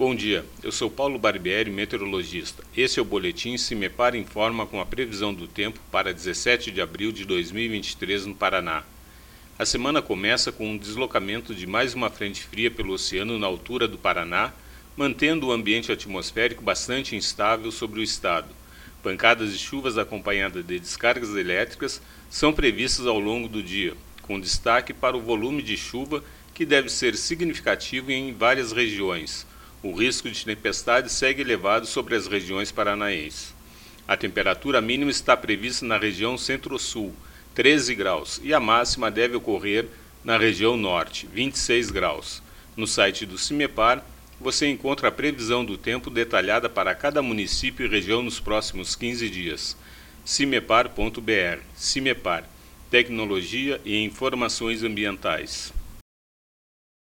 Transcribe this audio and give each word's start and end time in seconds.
Bom 0.00 0.14
dia, 0.14 0.46
eu 0.62 0.72
sou 0.72 0.90
Paulo 0.90 1.18
Barbieri, 1.18 1.70
meteorologista. 1.70 2.64
Esse 2.74 2.98
é 2.98 3.02
o 3.02 3.04
boletim 3.04 3.58
Cimepar 3.58 4.16
Informa 4.16 4.64
com 4.64 4.80
a 4.80 4.86
previsão 4.86 5.34
do 5.34 5.46
tempo 5.46 5.78
para 5.92 6.14
17 6.14 6.70
de 6.70 6.80
abril 6.80 7.12
de 7.12 7.26
2023 7.26 8.24
no 8.24 8.34
Paraná. 8.34 8.82
A 9.58 9.66
semana 9.66 10.00
começa 10.00 10.50
com 10.50 10.70
um 10.70 10.78
deslocamento 10.78 11.54
de 11.54 11.66
mais 11.66 11.92
uma 11.92 12.08
frente 12.08 12.42
fria 12.42 12.70
pelo 12.70 12.94
oceano 12.94 13.38
na 13.38 13.46
altura 13.46 13.86
do 13.86 13.98
Paraná, 13.98 14.54
mantendo 14.96 15.48
o 15.48 15.52
ambiente 15.52 15.92
atmosférico 15.92 16.64
bastante 16.64 17.14
instável 17.14 17.70
sobre 17.70 18.00
o 18.00 18.02
estado. 18.02 18.48
Pancadas 19.02 19.52
de 19.52 19.58
chuvas 19.58 19.98
acompanhadas 19.98 20.64
de 20.64 20.80
descargas 20.80 21.36
elétricas 21.36 22.00
são 22.30 22.54
previstas 22.54 23.06
ao 23.06 23.20
longo 23.20 23.48
do 23.48 23.62
dia, 23.62 23.92
com 24.22 24.40
destaque 24.40 24.94
para 24.94 25.14
o 25.14 25.20
volume 25.20 25.62
de 25.62 25.76
chuva 25.76 26.24
que 26.54 26.64
deve 26.64 26.88
ser 26.88 27.14
significativo 27.16 28.10
em 28.10 28.32
várias 28.32 28.72
regiões 28.72 29.46
o 29.82 29.94
risco 29.94 30.30
de 30.30 30.44
tempestade 30.44 31.10
segue 31.10 31.40
elevado 31.40 31.86
sobre 31.86 32.14
as 32.14 32.26
regiões 32.26 32.70
paranaenses. 32.70 33.54
A 34.06 34.16
temperatura 34.16 34.80
mínima 34.80 35.10
está 35.10 35.36
prevista 35.36 35.86
na 35.86 35.96
região 35.96 36.36
centro-sul, 36.36 37.14
13 37.54 37.94
graus, 37.94 38.40
e 38.42 38.52
a 38.52 38.60
máxima 38.60 39.10
deve 39.10 39.36
ocorrer 39.36 39.86
na 40.22 40.36
região 40.36 40.76
norte, 40.76 41.26
26 41.32 41.90
graus. 41.90 42.42
No 42.76 42.86
site 42.86 43.24
do 43.24 43.38
CIMEPAR, 43.38 44.04
você 44.40 44.66
encontra 44.68 45.08
a 45.08 45.12
previsão 45.12 45.64
do 45.64 45.76
tempo 45.76 46.10
detalhada 46.10 46.68
para 46.68 46.94
cada 46.94 47.22
município 47.22 47.86
e 47.86 47.88
região 47.88 48.22
nos 48.22 48.40
próximos 48.40 48.94
15 48.94 49.28
dias. 49.30 49.76
cimepar.br. 50.24 51.60
CIMEPAR. 51.74 52.44
Tecnologia 52.90 53.80
e 53.84 54.02
informações 54.02 54.82
ambientais. 54.82 55.72